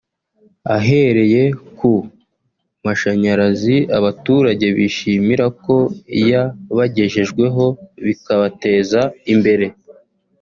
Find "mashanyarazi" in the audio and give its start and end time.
2.85-3.75